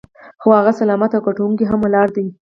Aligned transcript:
خو 0.41 0.47
هغه 0.59 0.71
سلامت 0.79 1.11
او 1.13 1.21
ګټونکی 1.27 1.63
هم 1.67 1.79
ولاړ 1.83 2.07
دی. 2.15 2.27